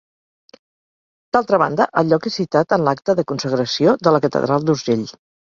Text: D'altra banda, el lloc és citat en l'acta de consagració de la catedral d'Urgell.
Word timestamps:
D'altra 1.37 1.59
banda, 1.63 1.87
el 2.01 2.09
lloc 2.13 2.25
és 2.31 2.37
citat 2.41 2.75
en 2.79 2.87
l'acta 2.89 3.17
de 3.21 3.29
consagració 3.33 3.97
de 4.09 4.15
la 4.17 4.23
catedral 4.27 4.67
d'Urgell. 4.71 5.07